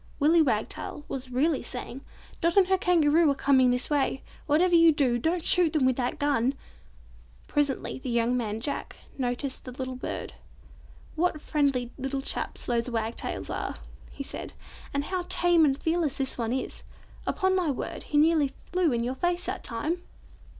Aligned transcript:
Willy 0.19 0.41
Wagtail 0.41 1.05
was 1.07 1.29
really 1.29 1.61
saying, 1.61 2.01
"Dot 2.41 2.57
and 2.57 2.65
her 2.69 2.77
Kangaroo 2.79 3.29
are 3.29 3.35
coming 3.35 3.69
this 3.69 3.87
way. 3.87 4.23
Whatever 4.47 4.73
you 4.73 4.91
do, 4.91 5.19
don't 5.19 5.45
shoot 5.45 5.73
them 5.73 5.85
with 5.85 5.95
that 5.97 6.17
gun." 6.17 6.55
Presently 7.47 7.99
the 7.99 8.09
young 8.09 8.35
man, 8.35 8.61
Jack, 8.61 8.95
noticed 9.19 9.63
the 9.63 9.71
little 9.71 9.93
bird. 9.95 10.33
"What 11.15 11.39
friendly 11.39 11.91
little 11.99 12.21
chaps 12.23 12.65
those 12.65 12.89
wagtails 12.89 13.51
are," 13.51 13.75
he 14.09 14.23
said, 14.23 14.53
"and 14.91 15.03
see 15.03 15.09
how 15.11 15.25
tame 15.29 15.65
and 15.65 15.77
fearless 15.79 16.17
this 16.17 16.35
one 16.35 16.51
is. 16.51 16.81
Upon 17.27 17.55
my 17.55 17.69
word, 17.69 18.01
he 18.05 18.17
nearly 18.17 18.53
flew 18.71 18.91
in 18.91 19.03
your 19.03 19.13
face 19.13 19.45
that 19.45 19.63
time!" 19.63 20.01